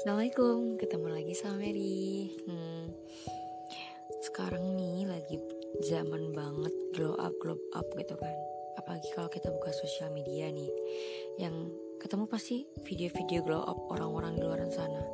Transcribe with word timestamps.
Assalamualaikum, 0.00 0.80
ketemu 0.80 1.12
lagi 1.12 1.36
sama 1.36 1.60
Mary. 1.60 2.32
Hmm, 2.48 2.88
sekarang 4.24 4.72
nih 4.72 5.04
lagi 5.04 5.36
zaman 5.84 6.32
banget 6.32 6.72
glow 6.96 7.20
up, 7.20 7.36
glow 7.36 7.60
up 7.76 7.84
gitu 7.92 8.16
kan. 8.16 8.32
Apalagi 8.80 9.12
kalau 9.12 9.28
kita 9.28 9.52
buka 9.52 9.68
sosial 9.76 10.08
media 10.08 10.48
nih, 10.48 10.72
yang 11.36 11.52
ketemu 12.00 12.24
pasti 12.32 12.64
video-video 12.80 13.44
glow 13.44 13.60
up 13.60 13.76
orang-orang 13.92 14.40
di 14.40 14.42
luar 14.48 14.64
sana. 14.72 15.04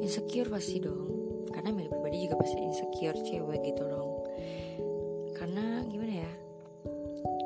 Insecure 0.00 0.48
pasti 0.48 0.80
dong, 0.80 1.44
karena 1.52 1.76
Mary 1.76 1.92
pribadi 1.92 2.24
juga 2.24 2.40
pasti 2.40 2.64
insecure 2.64 3.20
cewek 3.28 3.60
gitu 3.60 3.84
dong. 3.84 4.24
Karena 5.36 5.84
gimana 5.84 6.24
ya, 6.24 6.32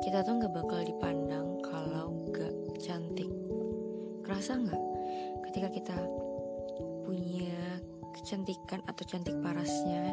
kita 0.07 0.23
tuh 0.23 0.31
nggak 0.31 0.55
bakal 0.55 0.79
dipandang 0.87 1.59
kalau 1.59 2.23
gak 2.31 2.55
cantik. 2.79 3.27
Kerasa 4.23 4.55
nggak? 4.55 4.83
Ketika 5.43 5.67
kita 5.75 6.28
punya 7.03 7.79
kecantikan 8.15 8.83
atau 8.89 9.03
cantik 9.05 9.37
parasnya 9.39 10.11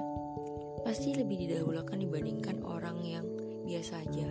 pasti 0.87 1.19
lebih 1.19 1.47
didahulukan 1.47 1.99
dibandingkan 1.99 2.63
orang 2.63 3.03
yang 3.03 3.27
biasa 3.67 4.07
aja. 4.07 4.29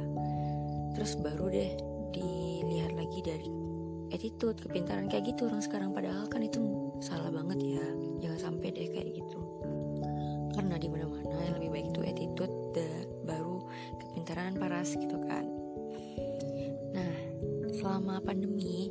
Terus 0.96 1.20
baru 1.20 1.52
deh 1.52 1.72
dilihat 2.16 2.96
lagi 2.96 3.20
dari 3.20 3.52
attitude, 4.16 4.56
kepintaran 4.64 5.12
kayak 5.12 5.36
gitu 5.36 5.52
orang 5.52 5.60
sekarang 5.60 5.92
padahal 5.92 6.32
kan 6.32 6.40
itu 6.40 6.64
salah 7.04 7.28
banget 7.28 7.76
ya. 7.76 7.86
Jangan 8.24 8.40
sampai 8.40 8.72
deh 8.72 8.88
kayak 8.88 9.20
gitu. 9.20 9.40
Karena 10.56 10.80
di 10.80 10.88
mana-mana 10.88 11.36
yang 11.44 11.60
lebih 11.60 11.70
baik 11.76 11.88
itu 11.92 12.02
attitude 12.08 12.56
the, 12.72 12.88
baru 13.28 13.60
kepintaran 14.00 14.56
paras 14.56 14.96
gitu 14.96 15.20
kan. 15.28 15.44
Nah, 16.96 17.14
selama 17.76 18.24
pandemi 18.24 18.88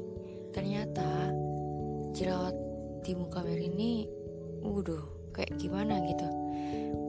ternyata 0.52 1.32
jerawat 2.12 2.54
di 3.05 3.13
muka 3.13 3.45
Mary 3.45 3.69
ini 3.69 4.09
udah 4.65 5.30
kayak 5.37 5.60
gimana 5.60 6.01
gitu. 6.09 6.24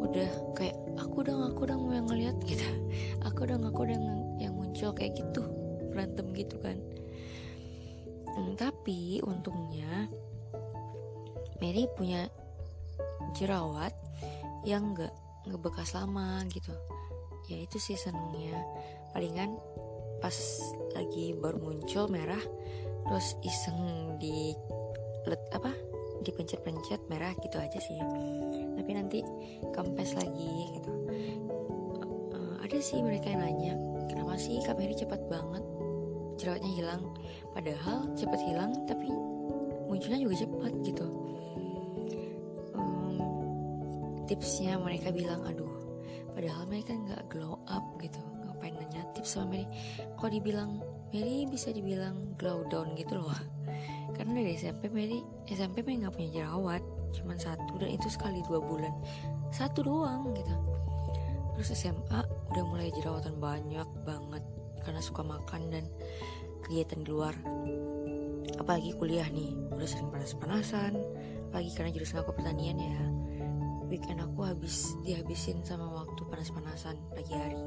Udah 0.04 0.30
kayak 0.54 0.76
aku 1.00 1.24
dong 1.24 1.42
aku 1.48 1.64
dong 1.64 1.88
yang 1.88 2.06
ngeliat 2.12 2.36
gitu. 2.44 2.68
Aku 3.32 3.50
dong 3.50 3.66
aku 3.66 3.90
dong 3.90 4.38
yang 4.38 4.54
muncul 4.54 4.94
kayak 4.94 5.18
gitu 5.18 5.42
berantem 5.90 6.30
gitu 6.38 6.62
kan. 6.62 6.78
Hmm, 8.36 8.54
tapi 8.54 9.18
untungnya 9.26 10.12
Mary 11.58 11.90
punya 11.98 12.30
jerawat 13.34 13.96
yang 14.68 14.94
nggak 14.94 15.10
ngebekas 15.50 15.98
lama 15.98 16.44
gitu. 16.52 16.76
Ya 17.50 17.66
itu 17.66 17.82
sih 17.82 17.98
senengnya 17.98 18.62
palingan 19.10 19.58
pas 20.20 20.36
lagi 20.94 21.34
baru 21.34 21.58
muncul 21.60 22.12
merah 22.12 22.42
terus 23.06 23.38
iseng 23.46 24.18
di 24.18 24.54
let 25.26 25.42
apa 25.54 25.74
dipencet-pencet 26.22 27.02
merah 27.10 27.34
gitu 27.42 27.58
aja 27.62 27.80
sih. 27.82 27.98
Tapi 28.76 28.92
nanti 28.94 29.20
kempes 29.74 30.18
lagi 30.18 30.54
gitu. 30.80 30.92
Uh, 32.34 32.56
ada 32.62 32.78
sih 32.82 33.02
mereka 33.02 33.30
yang 33.30 33.42
nanya 33.46 33.74
kenapa 34.10 34.38
sih 34.40 34.62
Kak 34.66 34.78
cepat 34.80 35.22
banget 35.30 35.64
jerawatnya 36.42 36.72
hilang? 36.74 37.04
Padahal 37.54 38.10
cepat 38.18 38.42
hilang 38.46 38.72
tapi 38.90 39.10
munculnya 39.86 40.20
juga 40.22 40.36
cepat 40.46 40.74
gitu. 40.82 41.08
Um, 42.76 44.26
tipsnya 44.26 44.82
mereka 44.82 45.14
bilang 45.14 45.46
aduh 45.46 45.72
padahal 46.36 46.68
mereka 46.68 46.92
nggak 46.94 47.24
glow 47.32 47.62
up 47.70 47.86
gitu. 48.02 48.20
Ngapain 48.44 48.76
nanya 48.76 49.08
tips 49.16 49.38
sama 49.38 49.56
Mary? 49.56 49.66
Kok 50.20 50.32
dibilang 50.32 50.82
Mary 51.14 51.48
bisa 51.48 51.72
dibilang 51.72 52.36
glow 52.36 52.68
down 52.68 52.92
gitu 53.00 53.16
loh 53.22 53.55
karena 54.36 54.52
SMP 54.52 54.92
Mary 54.92 55.24
SMP 55.48 55.80
Mary 55.80 56.04
nggak 56.04 56.12
punya 56.20 56.30
jerawat. 56.44 56.84
Cuman 57.16 57.40
satu 57.40 57.80
dan 57.80 57.88
itu 57.88 58.12
sekali 58.12 58.44
dua 58.44 58.60
bulan. 58.60 58.92
Satu 59.48 59.80
doang 59.80 60.36
gitu. 60.36 60.52
Terus 61.56 61.72
SMA 61.72 62.20
udah 62.52 62.64
mulai 62.68 62.92
jerawatan 62.92 63.40
banyak 63.40 63.88
banget 64.04 64.44
karena 64.84 65.00
suka 65.00 65.24
makan 65.24 65.72
dan 65.72 65.88
kegiatan 66.68 67.00
di 67.00 67.08
luar. 67.08 67.32
Apalagi 68.60 68.92
kuliah 69.00 69.24
nih 69.32 69.56
udah 69.72 69.88
sering 69.88 70.12
panas-panasan. 70.12 71.00
Apalagi 71.48 71.72
karena 71.72 71.96
jurusan 71.96 72.20
aku 72.20 72.36
pertanian 72.36 72.76
ya. 72.76 73.00
Weekend 73.88 74.20
aku 74.20 74.44
habis 74.44 75.00
dihabisin 75.08 75.64
sama 75.64 75.88
waktu 76.04 76.28
panas-panasan 76.28 77.00
pagi 77.16 77.32
hari. 77.32 77.64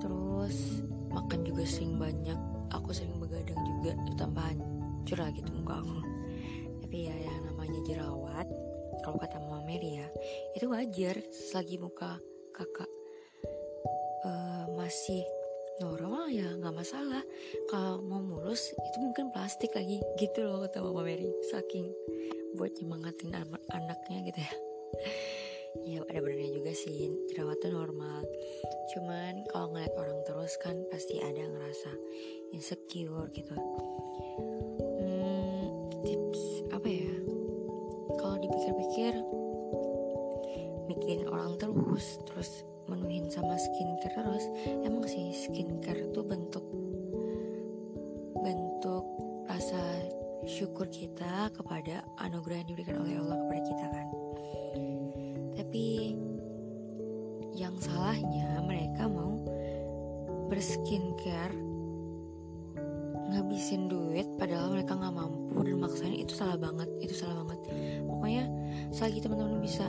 Terus 0.00 0.80
makan 1.12 1.44
juga 1.44 1.68
sering 1.68 2.00
banyak. 2.00 2.40
Aku 2.72 2.88
sering 2.96 3.20
begadang 3.20 3.60
juga 3.68 3.92
tambahan 5.08 5.32
curah 5.32 5.32
gitu 5.32 5.50
muka 5.56 5.74
aku. 5.80 5.98
Tapi 6.84 6.96
ya 7.08 7.16
yang 7.16 7.40
namanya 7.48 7.80
jerawat 7.88 8.46
kalau 9.00 9.16
kata 9.16 9.40
mama 9.40 9.64
Mary 9.64 9.96
ya 9.96 10.08
itu 10.52 10.68
wajar 10.68 11.16
selagi 11.32 11.80
muka 11.80 12.20
kakak 12.52 12.90
uh, 14.26 14.68
masih 14.76 15.24
normal 15.80 16.28
ya 16.28 16.44
nggak 16.60 16.76
masalah. 16.76 17.24
Kalau 17.72 18.04
mau 18.04 18.20
mulus 18.20 18.68
itu 18.76 18.98
mungkin 19.00 19.32
plastik 19.32 19.72
lagi 19.72 20.02
gitu 20.20 20.44
loh 20.44 20.60
kata 20.68 20.84
mama 20.84 21.00
Mary 21.00 21.32
saking 21.48 21.88
buat 22.60 22.76
nyemangatin 22.76 23.32
an 23.32 23.48
anaknya 23.72 24.28
gitu 24.28 24.40
ya. 24.44 24.54
Ya 25.84 26.00
ada 26.04 26.20
benernya 26.24 26.52
juga 26.52 26.72
sih 26.72 27.12
jerawat 27.32 27.60
tuh 27.64 27.72
normal. 27.72 28.24
Cuman 28.92 29.44
kalau 29.52 29.72
ngeliat 29.72 29.94
orang 29.96 30.20
terus 30.24 30.56
kan 30.60 30.84
pasti 30.92 31.20
ada 31.20 31.44
ngerasa 31.44 31.92
insecure 32.52 33.28
gitu 33.32 33.56
tips 36.04 36.42
apa 36.74 36.88
ya 36.88 37.14
kalau 38.18 38.36
dipikir-pikir 38.42 39.14
bikin 40.88 41.28
orang 41.28 41.54
terus 41.60 42.18
terus 42.26 42.50
menuhin 42.88 43.28
sama 43.28 43.54
skincare 43.60 44.16
terus 44.16 44.46
emang 44.82 45.04
sih 45.04 45.34
skincare 45.36 46.08
tuh 46.16 46.24
bentuk 46.24 46.64
bentuk 48.40 49.04
rasa 49.48 49.80
syukur 50.48 50.88
kita 50.88 51.52
kepada 51.52 52.06
anugerah 52.22 52.62
yang 52.62 52.68
diberikan 52.72 52.96
oleh 53.02 53.20
Allah 53.20 53.36
kepada 53.42 53.62
kita 53.68 53.84
kan. 53.90 54.08
Tapi 55.58 55.86
yang 57.58 57.74
salahnya 57.82 58.62
mereka 58.62 59.10
mau 59.10 59.34
berskincare 60.48 61.58
ngabisin 63.28 63.90
duit 63.90 64.24
padahal 64.40 64.72
mereka 64.72 64.96
nggak 64.96 65.16
mampu 65.16 65.37
dan 65.56 65.76
maksain 65.80 66.14
itu 66.14 66.34
salah 66.36 66.58
banget 66.60 66.88
itu 67.00 67.14
salah 67.16 67.44
banget. 67.44 67.60
Pokoknya 68.04 68.44
selagi 68.92 69.18
teman-teman 69.24 69.60
bisa 69.62 69.88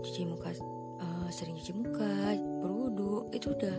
cuci 0.00 0.22
muka 0.28 0.54
uh, 1.00 1.28
sering 1.32 1.56
cuci 1.58 1.72
muka 1.76 2.36
berwudu 2.62 3.28
itu 3.34 3.52
udah 3.52 3.76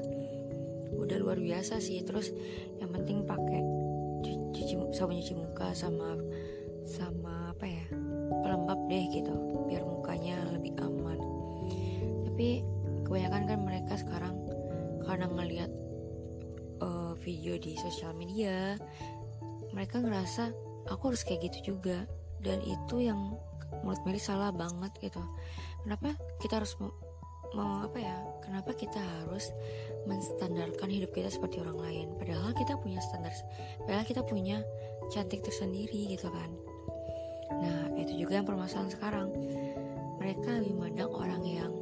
udah 0.97 1.17
luar 1.21 1.37
biasa 1.39 1.79
sih. 1.79 2.01
Terus 2.03 2.33
yang 2.79 2.91
penting 2.91 3.23
pakai 3.23 3.61
cuci 4.51 4.73
sabun 4.91 5.17
cuci 5.19 5.35
muka 5.35 5.71
sama 5.71 6.19
sama 6.83 7.55
apa 7.55 7.65
ya 7.69 7.85
pelembab 8.41 8.79
deh 8.89 9.05
gitu 9.11 9.33
biar 9.69 9.83
mukanya 9.85 10.37
lebih 10.51 10.75
aman. 10.81 11.19
Tapi 12.27 12.65
kebanyakan 13.07 13.43
kan 13.47 13.59
mereka 13.63 13.93
sekarang 13.95 14.35
karena 15.03 15.27
ngelihat 15.27 15.71
uh, 16.81 17.13
video 17.19 17.57
di 17.57 17.75
sosial 17.77 18.15
media 18.15 18.77
mereka 19.71 20.03
ngerasa 20.03 20.70
aku 20.89 21.13
harus 21.13 21.21
kayak 21.27 21.51
gitu 21.51 21.75
juga. 21.75 22.07
Dan 22.41 22.57
itu 22.65 23.05
yang 23.05 23.37
menurut 23.85 24.01
Mary 24.05 24.21
salah 24.21 24.49
banget 24.49 24.89
gitu. 24.97 25.21
Kenapa 25.85 26.17
kita 26.41 26.61
harus 26.61 26.73
mau, 27.53 27.85
apa 27.85 27.97
ya? 28.01 28.17
Kenapa 28.41 28.73
kita 28.73 28.97
harus 28.97 29.53
menstandarkan 30.09 30.89
hidup 30.89 31.13
kita 31.13 31.29
seperti 31.29 31.61
orang 31.61 31.77
lain? 31.77 32.07
Padahal 32.17 32.51
kita 32.57 32.77
punya 32.81 32.97
standar 33.01 33.29
padahal 33.85 34.05
kita 34.05 34.21
punya 34.25 34.65
cantik 35.13 35.45
tersendiri 35.45 36.17
gitu 36.17 36.29
kan. 36.33 36.49
Nah 37.61 37.93
itu 37.99 38.25
juga 38.25 38.41
yang 38.41 38.47
permasalahan 38.47 38.91
sekarang. 38.93 39.29
Mereka 40.17 40.61
lebih 40.61 40.75
mandang 40.77 41.11
orang 41.13 41.41
yang 41.45 41.73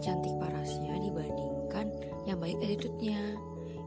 cantik 0.00 0.32
parasnya 0.40 0.96
dibandingkan 1.00 1.88
yang 2.28 2.40
baik 2.40 2.60
attitude-nya. 2.60 3.36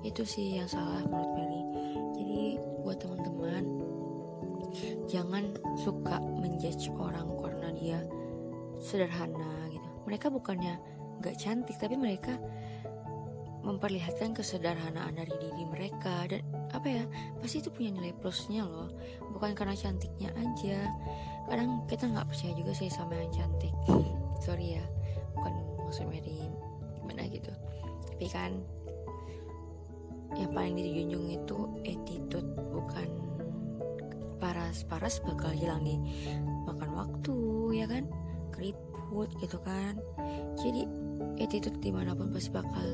Itu 0.06 0.26
sih 0.26 0.62
yang 0.62 0.70
salah 0.70 1.02
menurut 1.06 1.32
Mary. 1.34 1.62
Jadi 2.18 2.44
buat 2.86 2.98
teman-teman 3.02 3.64
jangan 5.08 5.56
suka 5.80 6.20
menjudge 6.20 6.92
orang 7.00 7.32
karena 7.40 7.70
dia 7.74 8.00
sederhana 8.78 9.72
gitu. 9.72 9.88
Mereka 10.06 10.28
bukannya 10.30 10.78
gak 11.24 11.40
cantik 11.40 11.80
tapi 11.82 11.98
mereka 11.98 12.38
memperlihatkan 13.66 14.32
kesederhanaan 14.32 15.16
dari 15.18 15.34
diri 15.40 15.64
mereka. 15.68 16.28
Dan 16.28 16.44
apa 16.72 16.88
ya 16.88 17.04
pasti 17.40 17.60
itu 17.60 17.72
punya 17.72 17.96
nilai 17.96 18.14
plusnya 18.16 18.64
loh. 18.64 18.92
Bukan 19.34 19.52
karena 19.58 19.76
cantiknya 19.76 20.32
aja. 20.36 20.88
Kadang 21.48 21.88
kita 21.88 22.12
nggak 22.12 22.28
percaya 22.28 22.54
juga 22.56 22.72
sih 22.76 22.92
sama 22.92 23.16
yang 23.16 23.32
cantik. 23.32 23.74
Sorry 24.46 24.80
ya 24.80 24.84
bukan 25.36 25.54
maksud 25.84 26.06
Mary. 26.08 26.48
Gimana 27.04 27.24
gitu? 27.28 27.52
Tapi 28.08 28.28
kan 28.28 28.52
yang 30.36 30.52
paling 30.52 30.76
dijunjung 30.76 31.26
itu 31.34 31.58
attitude 31.88 32.37
paras-paras 34.68 35.24
bakal 35.24 35.56
hilang 35.56 35.80
di 35.88 35.96
makan 36.68 36.92
waktu 36.92 37.38
ya 37.80 37.86
kan? 37.88 38.04
Keriput 38.52 39.32
gitu 39.40 39.58
kan. 39.64 39.96
Jadi 40.60 40.84
attitude 41.40 41.80
di 41.80 41.88
mana 41.88 42.12
pun 42.12 42.28
pasti 42.36 42.52
bakal 42.52 42.88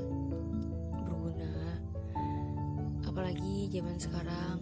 berguna. 0.94 1.82
Apalagi 3.10 3.74
zaman 3.74 3.98
sekarang 3.98 4.58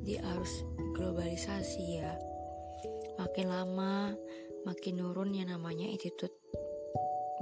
di 0.00 0.16
arus 0.16 0.64
globalisasi 0.96 1.84
ya. 2.00 2.16
Makin 3.20 3.46
lama 3.52 4.16
makin 4.64 5.04
nurun 5.04 5.36
yang 5.36 5.52
namanya 5.52 5.92
attitude 5.92 6.32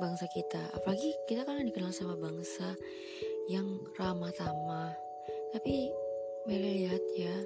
bangsa 0.03 0.27
kita. 0.35 0.75
Apalagi 0.75 1.15
kita 1.31 1.47
kan 1.47 1.63
dikenal 1.63 1.95
sama 1.95 2.19
bangsa 2.19 2.75
yang 3.47 3.79
ramah 3.95 4.35
tamah 4.35 4.95
tapi 5.53 5.93
Mary 6.49 6.83
lihat 6.83 7.05
ya 7.15 7.37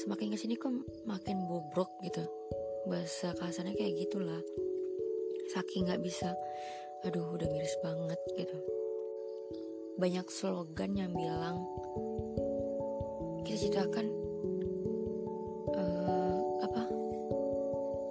semakin 0.00 0.32
ke 0.32 0.38
sini 0.40 0.54
kok 0.56 0.72
makin 1.04 1.44
bobrok 1.44 1.90
gitu. 2.00 2.24
Bahasa 2.88 3.36
kasarnya 3.36 3.76
kayak 3.76 4.08
gitulah. 4.08 4.40
Saking 5.52 5.88
nggak 5.88 6.02
bisa 6.02 6.32
aduh 7.02 7.34
udah 7.34 7.48
miris 7.50 7.76
banget 7.82 8.20
gitu. 8.38 8.58
Banyak 9.98 10.26
slogan 10.32 10.96
yang 10.96 11.12
bilang 11.12 11.66
kita 13.42 13.68
ciptakan 13.68 14.06
uh, 15.76 16.36
apa? 16.62 16.82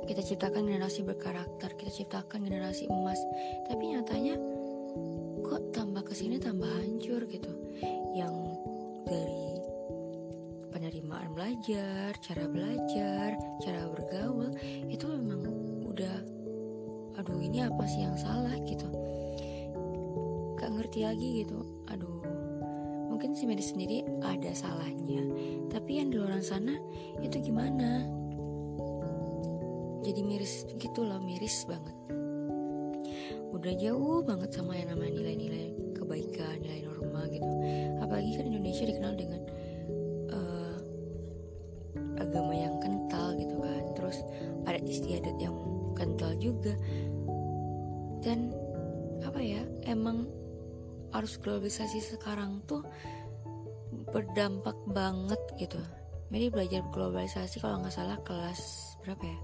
Kita 0.06 0.22
ciptakan 0.22 0.68
generasi 0.68 1.08
berkarakter 1.08 1.74
kita 1.80 1.92
ciptakan 1.92 2.46
generasi 2.46 2.86
emas. 2.92 3.20
Tapi 3.66 3.96
nyatanya 3.96 4.36
kok 5.42 5.72
tambah 5.74 6.04
ke 6.06 6.14
sini 6.14 6.38
tambah 6.38 6.68
hancur 6.68 7.26
gitu. 7.26 7.52
Yang 8.14 8.36
dari 9.08 9.41
penerimaan 11.12 11.36
belajar, 11.36 12.16
cara 12.24 12.48
belajar, 12.48 13.30
cara 13.60 13.84
bergaul 13.92 14.56
itu 14.88 15.04
memang 15.12 15.44
udah 15.84 16.16
aduh 17.20 17.40
ini 17.44 17.68
apa 17.68 17.84
sih 17.84 18.08
yang 18.08 18.16
salah? 18.16 18.56
gitu. 18.64 18.88
Gak 20.56 20.72
ngerti 20.72 21.04
lagi 21.04 21.44
gitu. 21.44 21.60
Aduh 21.92 22.24
mungkin 23.12 23.36
si 23.36 23.44
medis 23.44 23.76
sendiri 23.76 24.08
ada 24.24 24.56
salahnya 24.56 25.20
tapi 25.68 26.00
yang 26.00 26.16
di 26.16 26.18
luar 26.18 26.40
sana 26.40 26.80
itu 27.20 27.44
gimana? 27.44 28.08
Jadi 30.02 30.22
miris 30.24 30.64
gitu 30.80 31.04
loh 31.04 31.20
miris 31.20 31.68
banget. 31.68 31.96
Udah 33.52 33.74
jauh 33.76 34.24
banget 34.24 34.56
sama 34.56 34.80
yang 34.80 34.96
namanya 34.96 35.20
nilai-nilai 35.20 35.76
kebaikan 35.94 36.56
nilai 36.64 36.88
norma 36.88 37.28
gitu. 37.28 37.52
Apalagi 38.00 38.40
kan 38.40 38.48
Indonesia 38.48 38.88
dikenal 38.88 39.14
dengan 39.20 39.42
juga. 46.52 46.74
Dan 48.22 48.52
apa 49.24 49.40
ya 49.40 49.64
emang 49.88 50.28
arus 51.12 51.40
globalisasi 51.40 52.00
sekarang 52.00 52.64
tuh 52.68 52.84
berdampak 54.12 54.76
banget 54.88 55.40
gitu. 55.60 55.80
Mary 56.32 56.48
belajar 56.48 56.84
globalisasi 56.96 57.60
kalau 57.60 57.84
nggak 57.84 57.92
salah 57.92 58.20
kelas 58.24 58.96
berapa 59.04 59.24
ya? 59.24 59.40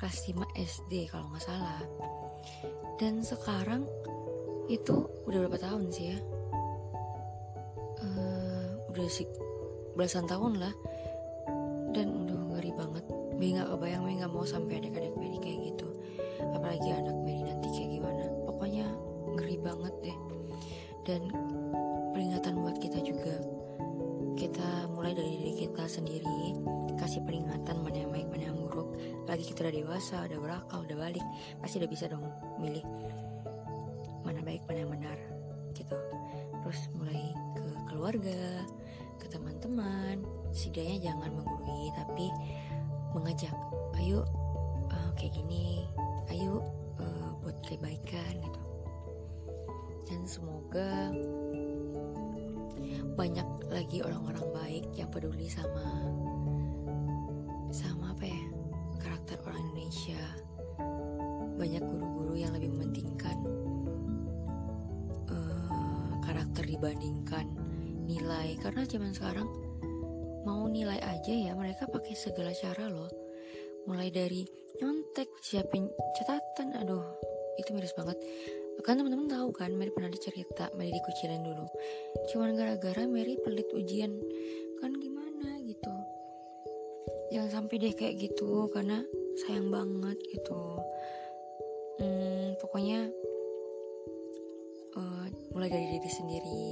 Kelas 0.00 0.16
5 0.28 0.40
SD 0.56 0.92
kalau 1.12 1.28
nggak 1.32 1.44
salah. 1.44 1.80
Dan 2.96 3.20
sekarang 3.20 3.84
itu 4.68 5.04
udah 5.28 5.38
berapa 5.44 5.60
tahun 5.60 5.92
sih 5.92 6.16
ya? 6.16 6.18
Uh, 8.00 8.88
udah 8.92 9.08
sih 9.08 9.28
belasan 9.92 10.24
tahun 10.24 10.64
lah. 10.64 10.74
Dan 11.92 12.08
udah 12.24 12.56
ngeri 12.56 12.72
banget. 12.72 13.04
Mary 13.36 13.50
nggak 13.60 13.68
kebayang 13.68 14.02
Mary 14.08 14.16
nggak 14.22 14.32
mau 14.32 14.46
sampai 14.48 14.80
adik-adik 14.80 15.14
Mary 15.20 15.38
kayak 15.42 15.60
gitu 15.74 15.83
apalagi 16.52 16.88
anak 16.92 17.16
Mary 17.24 17.42
nanti 17.46 17.68
kayak 17.72 17.90
gimana. 17.96 18.24
Pokoknya 18.44 18.86
ngeri 19.38 19.56
banget 19.62 19.94
deh. 20.04 20.18
Dan 21.04 21.22
peringatan 22.12 22.54
buat 22.60 22.76
kita 22.80 22.98
juga. 23.00 23.36
Kita 24.34 24.90
mulai 24.90 25.14
dari 25.14 25.38
diri 25.38 25.52
kita 25.64 25.84
sendiri. 25.86 26.58
Kasih 26.98 27.22
peringatan 27.24 27.80
mana 27.80 28.04
yang 28.04 28.12
baik 28.12 28.28
mana 28.28 28.44
yang 28.52 28.58
buruk. 28.58 28.96
Lagi 29.24 29.44
kita 29.46 29.68
udah 29.68 29.74
dewasa 29.74 30.16
udah 30.28 30.38
berakal 30.40 30.80
udah 30.84 30.98
balik. 30.98 31.24
Pasti 31.62 31.80
udah 31.80 31.90
bisa 31.90 32.04
dong 32.10 32.24
milih 32.60 32.84
mana 34.24 34.40
baik 34.40 34.64
mana 34.64 34.78
yang 34.84 34.92
benar 34.92 35.18
gitu. 35.76 35.96
Terus 36.64 36.80
mulai 36.96 37.22
ke 37.54 37.64
keluarga 37.92 38.64
ke 39.20 39.26
teman-teman. 39.28 40.24
Setidaknya 40.54 41.12
jangan 41.12 41.30
menggurui 41.34 41.90
tapi 41.92 42.26
mengajak 43.14 43.54
ayo 44.02 44.26
uh, 44.90 45.10
kayak 45.14 45.38
gini 45.38 45.86
ayo 46.32 46.64
uh, 47.00 47.30
buat 47.42 47.56
kebaikan 47.66 48.40
gitu. 48.40 48.62
Dan 50.04 50.20
semoga 50.28 51.10
banyak 53.14 53.46
lagi 53.70 54.02
orang-orang 54.02 54.46
baik 54.52 54.84
yang 54.98 55.08
peduli 55.08 55.46
sama 55.46 55.86
sama 57.70 58.14
apa 58.14 58.24
ya 58.26 58.42
karakter 59.00 59.38
orang 59.44 59.62
Indonesia. 59.70 60.22
Banyak 61.54 61.82
guru-guru 61.86 62.34
yang 62.34 62.52
lebih 62.54 62.74
mementingkan 62.74 63.36
uh, 65.30 66.12
karakter 66.22 66.66
dibandingkan 66.66 67.46
nilai. 68.04 68.58
Karena 68.58 68.82
zaman 68.84 69.14
sekarang 69.14 69.48
mau 70.44 70.68
nilai 70.68 71.00
aja 71.00 71.32
ya 71.32 71.56
mereka 71.56 71.88
pakai 71.88 72.12
segala 72.12 72.52
cara 72.52 72.92
loh 72.92 73.23
mulai 73.84 74.08
dari 74.08 74.44
nyontek 74.80 75.28
siapin 75.44 75.86
catatan 76.16 76.74
aduh 76.80 77.04
itu 77.58 77.70
miris 77.70 77.94
banget. 77.94 78.18
Kan 78.82 78.98
teman-teman 78.98 79.30
tahu 79.30 79.48
kan 79.54 79.70
Mary 79.78 79.94
pernah 79.94 80.10
dicerita 80.10 80.68
Mary 80.74 80.90
dikucilin 80.90 81.46
dulu. 81.46 81.66
Cuman 82.32 82.58
gara-gara 82.58 83.06
Mary 83.06 83.38
pelit 83.38 83.70
ujian. 83.70 84.12
Kan 84.82 84.98
gimana 84.98 85.62
gitu? 85.62 85.94
Jangan 87.30 87.50
sampai 87.62 87.74
deh 87.80 87.94
kayak 87.94 88.18
gitu 88.18 88.66
karena 88.74 89.00
sayang 89.46 89.70
banget 89.70 90.18
gitu. 90.26 90.60
Hmm, 92.02 92.58
pokoknya 92.58 93.06
uh, 94.98 95.26
mulai 95.54 95.70
dari 95.70 95.86
diri 95.94 96.10
sendiri 96.10 96.66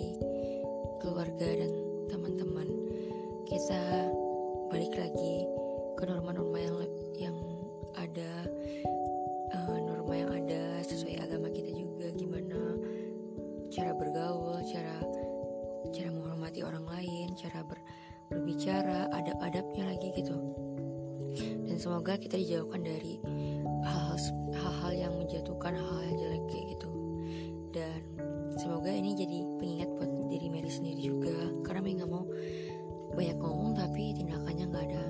keluarga 0.99 1.49
dan 1.49 1.73
teman-teman. 2.11 2.69
Kita 3.47 4.11
balik 4.75 4.92
lagi 4.99 5.47
ke 5.97 6.02
norma-norma 6.09 6.59
yang 6.59 6.76
yang 6.83 7.01
kita 22.32 22.48
dijauhkan 22.48 22.80
dari 22.80 23.20
hal-hal 24.56 24.92
yang 24.96 25.12
menjatuhkan 25.20 25.76
hal-hal 25.76 26.00
yang 26.08 26.16
jelek 26.16 26.42
kayak 26.48 26.64
gitu. 26.72 26.88
Dan 27.76 28.00
semoga 28.56 28.88
ini 28.88 29.12
jadi 29.12 29.44
pengingat 29.60 29.92
buat 30.00 30.08
diri 30.32 30.48
Mary 30.48 30.72
sendiri 30.72 31.12
juga. 31.12 31.36
Karena 31.60 31.84
Mary 31.84 32.00
nggak 32.00 32.08
mau 32.08 32.24
banyak 33.12 33.36
ngomong 33.36 33.76
tapi 33.76 34.16
tindakannya 34.16 34.64
nggak 34.64 34.80
ada. 34.80 35.04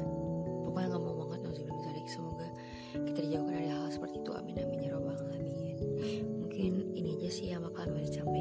Pokoknya 0.67 0.87
nggak 0.91 1.05
mau 1.07 1.15
banget 1.23 1.41
sebelum 1.55 1.79
tarik 1.87 2.07
semoga 2.11 2.49
kita 2.91 3.19
dijauhkan 3.23 3.55
dari 3.55 3.71
hal 3.71 3.87
seperti 3.87 4.17
itu. 4.19 4.31
Amin 4.35 4.57
amin 4.59 4.79
ya 4.83 4.91
robbal 4.91 5.15
alamin. 5.15 5.79
Mungkin 6.27 6.73
ini 6.91 7.23
aja 7.23 7.31
sih 7.31 7.55
yang 7.55 7.63
bakal 7.63 7.87
Mary 7.95 8.11
sampaikan 8.11 8.35